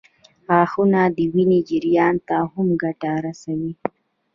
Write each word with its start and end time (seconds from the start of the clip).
غاښونه 0.47 1.01
د 1.15 1.17
وینې 1.33 1.59
جریان 1.69 2.15
ته 2.27 2.37
هم 2.51 2.67
ګټه 2.83 3.11
رسوي. 3.25 3.71